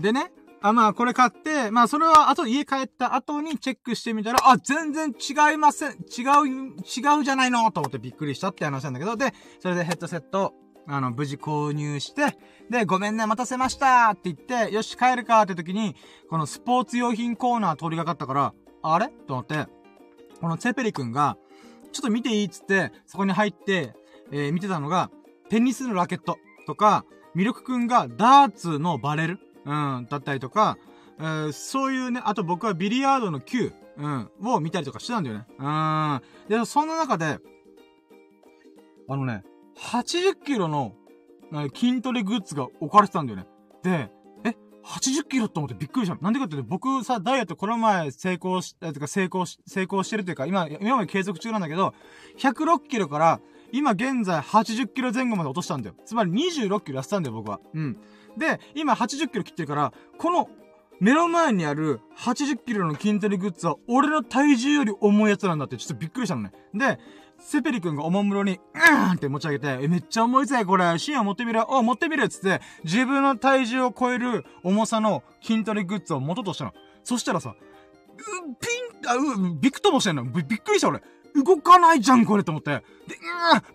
[0.04, 5.92] でね、あ、まあ、これ買って、まあ、それは後で家帰った後にチェックしてみたら、あ、全然違いません。
[5.92, 10.54] 違う、違うじゃないのと思ってびっくりしたって話なんだけど、で、それでヘッドセット、
[10.88, 12.38] あの、無事購入して、
[12.70, 15.96] で、ごめんね、待たせましたって言って、よし、帰るかって時に、
[16.30, 19.08] このスポーツ用品コーナー通りがかったから、あれ？
[19.28, 19.68] と思って、
[20.42, 21.38] このツェペリ君が、
[21.92, 23.96] ちょっと見ていいっつって、そこに入って、
[24.32, 25.10] えー、見てたのが、
[25.50, 30.78] テニスのラケットとか、ミルクくんがダーツのバレルうん、だったりとか、
[31.20, 35.46] えー、そういうね、あと僕はビリヤードの球、うん、を見たりとかしてたんだよね。
[35.58, 36.22] うん。
[36.48, 37.40] で、そんな中で、
[39.08, 39.44] あのね、
[39.78, 40.94] 80キロの
[41.74, 43.48] 筋トレグッズが置かれてたんだよね。
[43.84, 44.12] で、
[44.44, 46.18] え、80キロって思ってびっくりした。
[46.22, 51.94] なんでかって、僕さ、ダイエットこの前成功し、え、てか成功し、成功してるというか、今、今まで継続中なんだけど、
[52.38, 53.40] 106キロから
[53.76, 55.96] 今現在80キロ前後まで落としたんだよ。
[56.06, 57.60] つまり26キロ痩せたんだよ、僕は。
[57.74, 57.98] うん。
[58.38, 60.50] で、今80キロ切ってるから、この
[61.02, 66.54] 目の前にある80キロの筋トレグッズは俺の体重より重いやつなんだってちょっとびっくりしたのね。
[66.74, 67.00] で、
[67.38, 70.98] セペリ君がおもむろに、うーんって持ち上げて、え、めっちゃ重いぜ、これ。
[70.98, 71.70] シーンを持ってみる。
[71.70, 76.74] お、持ってみるっつって、自分の体重を超える重さの筋トレグッズを持とうとしたの。
[77.04, 78.68] そしたらさ、う、ピ
[79.06, 80.24] ン、あ、う、びくともしてんの。
[80.24, 81.02] び、びっくりした俺。
[81.36, 82.72] 動かないじゃん、これと思って。
[82.72, 82.84] で、う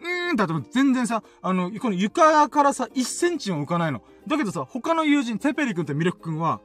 [0.04, 4.02] ーん、うーんってっても全然さ、あの、この床からさ、1センチも浮かないの。
[4.26, 6.60] だけどさ、他の友人、テペリ君とミルク君は、ん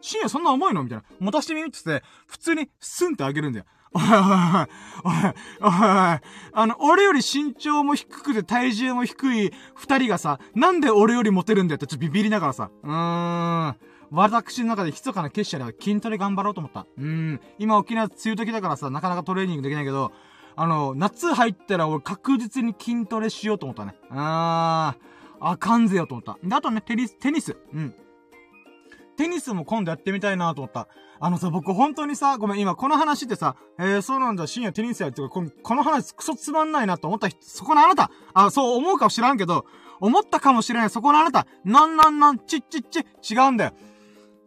[0.00, 0.82] 深夜そんな重いの？
[0.82, 1.04] みたいな。
[1.18, 3.64] 持たしてみって言って、普通にスンってあげるんだよ。
[3.96, 5.30] おいおいおい、おい
[5.62, 6.20] おい、
[6.52, 13.76] あの、俺より身長も低くて体重も低い二人がさ、なんで俺よりモテるんだよってちょっとビビりながらさ、うーん。
[14.10, 16.86] 私の中で密かな結社では筋トレ頑張ろうと思った。
[16.98, 17.40] うん。
[17.58, 20.12] 今沖縄梅雨時だからさ、なかなかトレーニングできないけど、
[20.56, 23.96] あの、夏入ったら俺確実に筋トレしようと思ったね。
[24.10, 26.38] あー、あかんぜよと思った。
[26.42, 27.56] で、あとね、テニス、テニス。
[27.72, 27.94] うん。
[29.16, 30.88] テニスも今度やってみたいなと思った。
[31.20, 39.64] あのさ、僕本当にさ、ごめん、今この話ってさ、えー、そうなんだ、深夜テニスやってるこのこの話クソつまんないなと思った人、そこのあなたあ、そう思うかもしらんけど、
[40.00, 43.72] 思ったかもしれない、そこのあなたなんなんなん、ちっちっち、違うんだよ。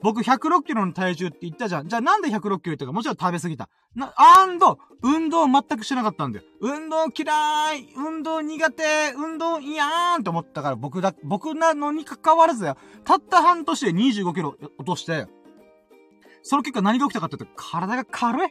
[0.02, 1.88] 僕106キロの体重って言ったじゃん。
[1.88, 3.70] じゃあなんで106キロ言ったかもちろん食べ過ぎた。
[3.96, 6.46] な、アンド、運動全くしなかったんだよ。
[6.62, 8.84] 運動嫌い運動苦手
[9.16, 12.78] 運動嫌ーんって思ったから僕だ、僕なのに関わらずだよ。
[13.04, 15.28] たった半年で25キロ落として、
[16.44, 18.50] その結果何が起きたかって言うと、体が軽い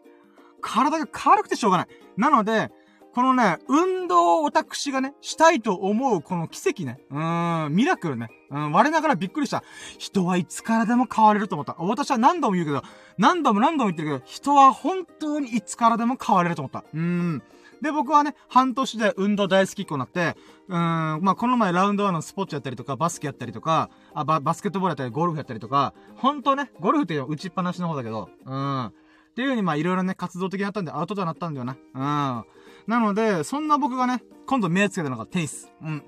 [0.61, 1.87] 体が軽くてしょうがない。
[2.17, 2.71] なので、
[3.17, 7.01] このね、運動を私がね、したいと思うこの奇跡ね。
[7.11, 8.29] うーん、ミラクルね。
[8.51, 9.65] うん、我ながらびっくりした。
[9.97, 11.77] 人はいつからでも変われると思った。
[11.79, 12.83] 私は何度も言うけど、
[13.17, 16.85] 何度も何度も言ってるけど、人は本当にいつからでも変われると思った。
[16.93, 17.43] うーん。
[17.81, 20.37] で、僕はね、半年で運動大好きっ子になって、
[20.69, 28.85] うーん、まあ、この前ラウンドワンのスポーツやったりとか、バスケやったりとか、あ、バ、バスケットボールやったり、ゴルフやったりとか、ほんとね、ゴルフって打ちっぱなしの方だけど、うん。
[28.85, 28.93] っ
[29.37, 31.77] ていう風にまあいろいろね、活動的になったんで、アウトドアになったんだよな。
[31.95, 32.45] うん。
[32.87, 35.71] なので、そんな僕がね、今度目つけたのがテニス。
[35.83, 36.03] うん。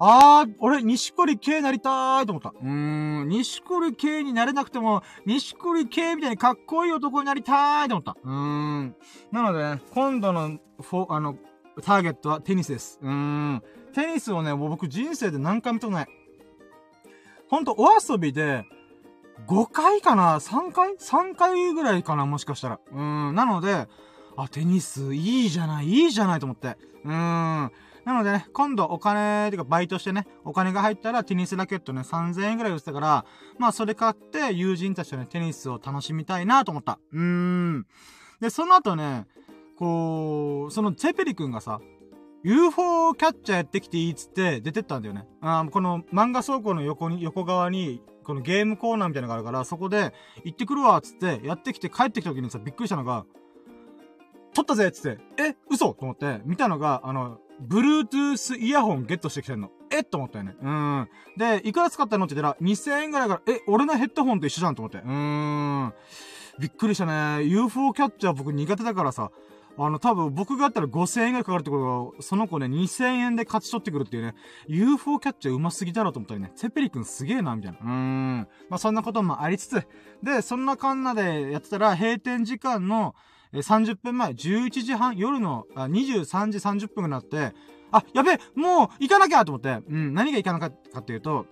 [0.00, 2.50] あー、俺、西堀圭なりたーいと思った。
[2.50, 8.16] うーん、西堀圭になれなくても、西堀圭みたいにかっこいい男になりたーいと思った。
[8.22, 8.96] うーん。
[9.32, 11.36] なのでね、今度の、フォ、あの、
[11.82, 13.00] ターゲットはテニスです。
[13.02, 13.62] うーん。
[13.92, 16.08] テニスをね、もう僕人生で何回見たことない。
[17.48, 18.64] ほんと、お遊びで、
[19.48, 22.26] 5回かな ?3 回 ?3 回ぐらいかな？
[22.26, 22.80] もしかしたら。
[22.92, 23.34] うーん。
[23.34, 23.88] なので、
[24.42, 26.76] あ、テニス、いいじゃない、いいじゃないと思って。
[27.04, 27.72] うーん。
[28.04, 33.26] なのでね、今度お金、てかバイトしてね、お金が入ったらテニスラケットね、3000円ぐらい売ってたから、
[33.58, 37.00] まあそれ買って友人たちとね、テニスを楽しみたいなと思った。
[37.12, 37.86] うーん。
[38.40, 39.26] で、その後ね、
[39.76, 41.80] こう、そのツェペリ君がさ、
[42.44, 45.26] UFO キャッチャーやってきていいっつって出てったんだよね。
[45.40, 53.26] あこの漫画倉庫の横に、横側に、このゲームコーナーみたいなのがあるから、そこで行ってくるわっつってやってきて帰ってきた時にさ、びっくりしたのが、
[54.58, 55.94] 撮ったぜっつって、え嘘？
[55.94, 59.70] と思って、見たのが、あの、Bluetooth イヤホンゲットしてきてんの。
[59.90, 60.02] え？
[60.02, 60.56] と思ったよね。
[60.60, 61.08] うん。
[61.36, 62.24] で、いくら使ったの？
[62.24, 64.98] って言ったら、2000円ぐらいから、え、俺のヘッドホンと一緒じゃんと思って。
[64.98, 65.12] うー
[65.86, 65.94] ん。
[66.58, 67.44] びっくりしたね。
[67.44, 69.30] UFO キャッチャー僕苦手だからさ、
[69.78, 74.34] あの、多分僕がやったら5000円ぐらいかかるってことが、その子ね、2000円で勝ち取ってくるっていうね、
[74.66, 77.78] UFO キャッチャー上手すぎだろうと思ったりね、セペリ君すげえな、みたいな。
[77.78, 78.48] うーん。
[78.68, 79.86] まあ、そんなこともありつつ、
[80.20, 83.14] で、そんなカンナでやってたら、閉店時間の、
[83.52, 87.52] 30分前、11時半、夜のあ23時30分になって、
[87.90, 91.46] あ、やべえもう行かなきゃと思って、うん、何が行かなかったかっていうと、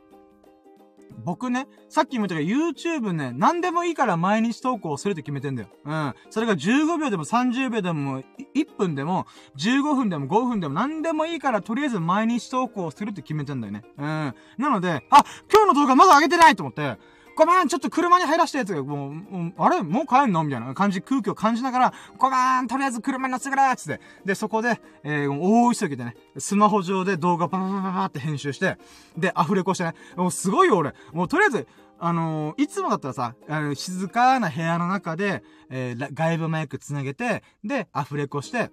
[1.25, 5.69] 僕ね、さっきも言ったけど YouTube ね、何でもいいから毎日投稿するって決めてんだよ。
[5.85, 6.15] うん。
[6.31, 8.23] それが15秒でも30秒でも、
[8.55, 13.83] 1分でも、15分でも5分でも何でもいいからとりあえず毎日投稿するって決めてんだよね。
[13.97, 14.05] うん。
[14.05, 14.35] な
[14.71, 16.99] ので、あ、今日の動画まだ上げてないと思って、
[17.37, 19.83] ごめん、ちょっと車に入らしたやつが、もう、もうあれ？
[19.83, 20.43] もう帰んの？
[20.43, 24.01] みたいな感じ、空気を感じながら、ごめん、とりあえず車に乗せてくれつって。
[24.25, 28.79] で、そこで、えー、大急ぎでね、スマホ上で動画パパパパパって編集して、
[29.19, 30.95] で、アフレコしてね、もうすごいよ、俺。
[31.13, 31.69] もうとりあえず、
[31.99, 38.71] あのー、いつもだったらさ、あの静かな部屋の中で、えー、外部マイクつなげて、で、アフレコして、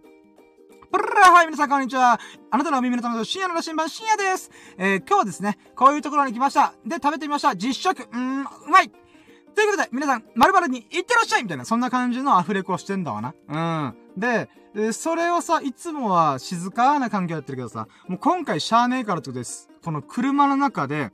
[0.93, 2.19] プラはい、皆さんこんにちは。
[2.51, 4.51] あなたのお耳のための深夜の羅針盤、深夜です。
[4.77, 6.75] えー、今日はですね、こういうところに来ました。
[6.85, 7.55] で、食べてみました。
[7.55, 8.03] 実食。
[8.03, 8.91] うーん、うまい
[9.55, 13.33] ということで、皆さん、〇〇に行ってらっしゃいみたいな、そんな感じのアフレコをしてんだわな。
[13.47, 13.95] うん。
[14.19, 19.71] で、でそれをさ、いつもは静かな環境やってるけどさ、もう今回しゃーねえからってことです。
[19.83, 21.11] この車の中で、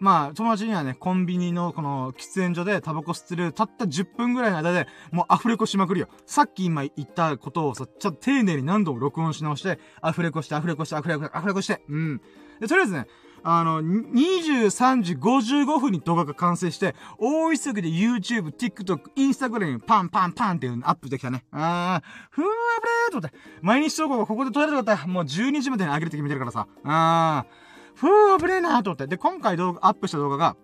[0.00, 6.08] まあ、友達にはね、コンビニのこの喫煙所でタバコ吸ってるたった10分ぐらいの間で、もうアフレコしまくるよ。
[6.26, 12.20] さっき今言ったことをさ、ちょっと丁寧に何度も録音し直して、アフレコして、アフレコして、アフレコして、アフレコして、うん。
[12.60, 13.06] で、とりあえずね、
[13.42, 21.44] あの、23時55分に動画が完成して、大急ぎで YouTube、TikTok、Instagram にパンパンパンっていうのアップできたね。
[21.52, 23.36] あー、ふーわぶれーと思って。
[23.62, 26.66] 毎日投稿がここで撮れるかったら、もう12時までに上げるって決めてるからさ。
[26.84, 27.69] あー。
[28.00, 29.06] ふぅ、危ねえなと思って。
[29.06, 30.56] で、今回動画、アップした動画が、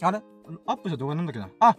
[0.00, 0.22] あれ？
[0.66, 1.50] アップした動画なんだっけな？
[1.60, 1.76] あ、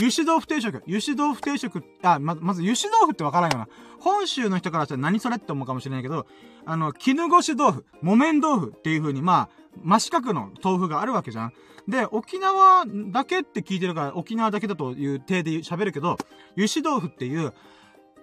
[0.00, 0.76] 油脂豆腐定食。
[0.86, 3.68] 油脂豆腐定食、あ、ま、まず油脂豆腐ってわからんよな。
[3.98, 6.26] 本州の人からしたら何それって思うかもしれないけど、
[6.64, 11.52] あの、絹ごし豆腐、木綿豆腐っていう風に、まあ、真四角の豆腐があるわけじゃん。
[11.88, 16.16] で、沖縄だけって聞いてるから、沖縄だけだという体で喋るけど、
[16.56, 17.52] 油脂豆腐っていう、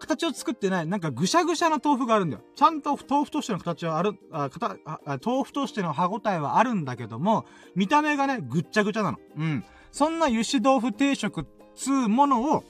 [0.01, 2.43] 形を作ってない、なんかぐしゃぐしゃな豆腐があるんだよ。
[2.55, 9.19] ちゃんと豆腐としての形はある、あ、かあ豆腐としての歯応えはあるんだけども、見た目がね、ぐっちゃぐちゃなの。
[9.37, 9.63] うん。
[9.91, 12.63] そんな油脂豆腐定食つうものを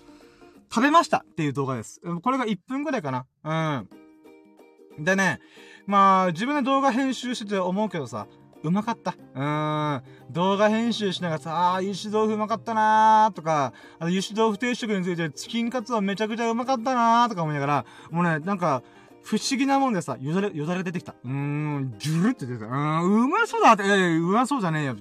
[0.69, 2.01] 食べましたっていう動画です。
[2.21, 3.25] これが1分ぐらいかな。
[3.43, 5.03] うん。
[5.03, 5.39] でね、
[5.85, 8.27] まあ、自分で動画編集してて思うけどさ、
[8.63, 9.15] うまかった。
[9.35, 10.01] うん。
[10.31, 18.83] 動画編集しながらさ、ああ、油脂豆腐うまかったなーとか、あの、油脂豆腐定食についてチキンカツはめちゃくちゃうまかったなーとか思いながら、もうね、なんか、
[19.23, 21.15] 不思議なもんでさ、よだれ、よだれ出てきた。
[21.23, 22.65] うーん、ジュルって出てた。
[22.65, 24.95] うーん、うまそうだって、えうまそうじゃねえよ。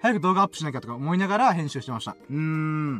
[0.00, 2.16] 早く動画アップしなきゃとか思いながら編集してました。
[2.30, 2.96] うーん。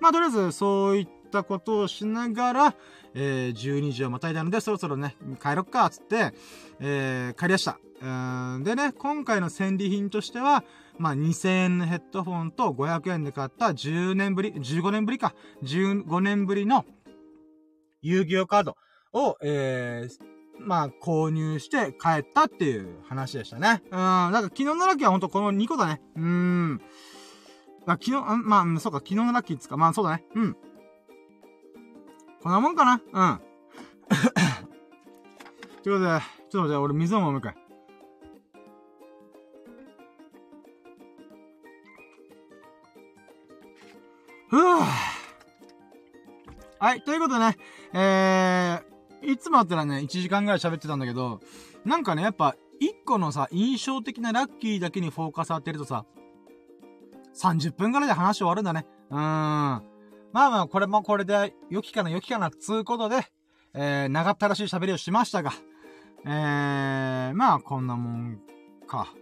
[0.00, 2.74] まあ、とりあえず、そういったことをしながら、
[3.14, 6.32] えー、12時をまたいだので、そろそろね、帰ろっか、つって、
[6.80, 7.78] えー、帰りました。
[8.00, 10.64] うんでね、今回の戦利品としては、
[10.98, 16.84] まあ、2000円のヘッドフォンと500円で買った10年ぶり、15年ぶりか、15年ぶりの
[18.02, 18.76] 遊戯王カード
[19.12, 20.18] を、えー、
[20.60, 23.82] まあ、購入して帰ったっていう話でしたね。
[23.90, 23.98] うん。
[23.98, 26.00] なんか昨日のラッキーはほんとこの2個だね。
[26.16, 26.80] うーん。
[27.86, 28.12] 昨日、
[28.44, 30.24] まあ、そうか、昨日のラッキーっつか、まあそうだね。
[30.34, 30.56] うん。
[32.42, 33.40] こんなもんかなうん。
[35.82, 37.67] ということで、ちょっと待って、俺水を飲むかい。
[44.48, 45.18] ふぅ
[46.80, 47.56] はい、ということでね、
[47.92, 51.40] えー、いつもあったらね、1時間ぐらい喋ってたんだけど、
[51.84, 56.06] なんかね、やっぱ、1個のさ、印象的なラッキーだけにフォーカス当てるとさ、
[57.36, 58.86] 30分ぐらいで話終わるんだね。
[59.10, 59.18] うーん。
[59.18, 59.82] まあ
[60.32, 63.26] まあ、これもこれで、良きかな、良きかな、つうことで、
[63.74, 65.52] えー、長ったらしい喋りをしましたが、
[66.24, 68.40] えー、まあ、こんなもん
[68.86, 69.12] か。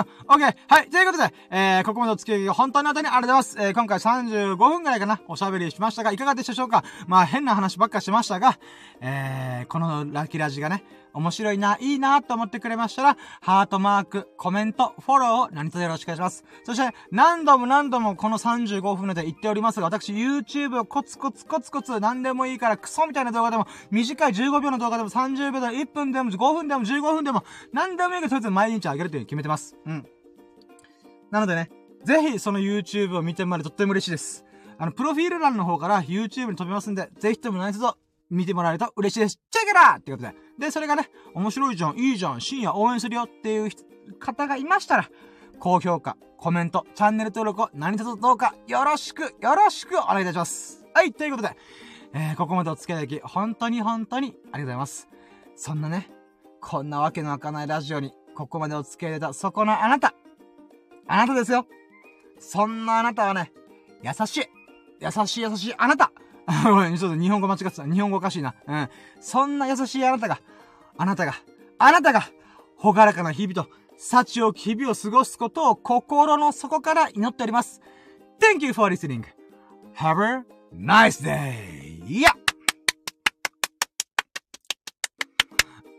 [0.00, 0.56] あ、オッケー。
[0.68, 0.90] はい。
[0.90, 3.56] ということで、えー、ここまでお付き合い本当にあたりありがとうございます。
[3.60, 8.58] えー、今回35分くらいかな、おしゃべりしましたが、いかがでしたでしょうかまあ、変な話ばっかしましたが、
[9.00, 10.84] えー、このラッキーラジがね、
[11.16, 16.44] 面白いな、いいなと思ってくれましたら、ハートマーク、コメント、フォローを何卒よろしくお願いします。
[16.62, 29.74] そして、何度も何度もこの35分で言っておりますが、私 YouTube をコツコツコツコツ何でもいいからクソみたいな動画でも、短い15秒の動画でも30秒でも1分でも5分でも15分でも、何でもいいからとりあえず毎日あげるというふうに決めてます。
[29.86, 30.06] うん。
[31.30, 31.70] なのでね、
[32.04, 34.44] ぜひその YouTube を見てもらえてとっても嬉しいです。
[34.76, 37.86] あの、プロフィール欄の方から YouTube に飛びますんで、ぜひとも何卒
[38.30, 39.40] 見てもらえると嬉しいです。
[39.50, 40.34] チェケラーってことで。
[40.58, 43.70] で、それがね、面白いじゃん、いいじゃん、深夜応援するよっていう
[44.18, 45.10] 方がいましたら、
[45.58, 50.84] 高評価、コメント、チャンネル登録を何卒どうかよろしく、よろしくお願いいたします。
[50.94, 51.56] はい、ということで、
[52.14, 55.08] えー、ここまでお付き合いいただき、本当に本当にありがとうございます。
[55.54, 56.10] そんなね、
[56.60, 60.14] こんなわけのわかないラジオに、ここまでお付き合いいただいた、そこのあなた。
[61.06, 61.66] あなたですよ。
[62.38, 63.52] そんなあなたはね、
[64.02, 64.44] 優しい。
[65.00, 66.12] 優しい優しいあなた。
[66.64, 67.84] ごめん、ちょっと日本語間違ってた。
[67.84, 68.54] 日本語おかしいな。
[68.66, 68.88] うん。
[69.20, 70.40] そんな優しいあなたが、
[70.96, 71.34] あなたが、
[71.78, 72.22] あなたが、
[72.76, 77.80] ほがらかな日々と、幸を日々を過ごすことを心の底から祈っております。
[78.38, 82.06] Thank you for listening.Have a nice day!
[82.06, 82.30] いや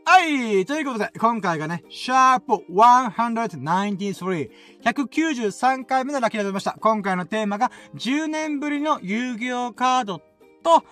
[0.05, 0.65] はい。
[0.65, 4.49] ということで、今回がね、シャープ193、
[4.81, 6.77] 193回目のラッキーでございました。
[6.79, 10.21] 今回のテーマが、10年ぶりの遊戯王カード
[10.67, 10.83] と、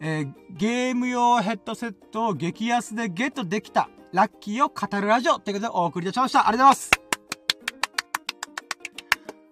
[0.00, 6.48] えー、ゲーム用ヘッドセットを激安でゲットできた、ラッキーを語るラジオということでお送りいたしました。
[6.48, 6.90] ありがとうございます。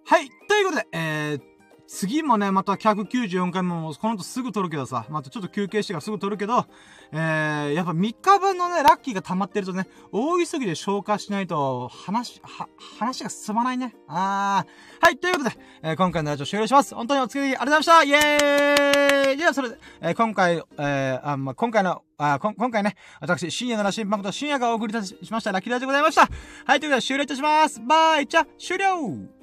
[0.04, 0.28] はい。
[0.48, 1.40] ということで、えー、
[1.88, 6.66] 次もね、また194回も、この後すぐ撮るけどさ、またちょっと休憩してからすぐ撮るけど、
[7.12, 12.68] えー、やっぱ3日分のね、ラッキーが溜まってるとね、大急ぎで消化しないと、話、は、
[12.98, 13.96] 話が進まないね。
[14.06, 15.04] あー。
[15.06, 16.94] はい、ということで、えー、今回のラジオ終了します。
[16.94, 26.28] 本当にお付き合いありがとうございましたイェーイでは、それで、えー、今回、えー、あ、まあ、今回の、あ、こ、今回ね、私、深夜のラシンパンクと深夜がお送りいたしましたラッキーラジオでございました。
[26.66, 27.80] はい、ということで終了いたします。
[27.80, 29.37] バイじゃ、終了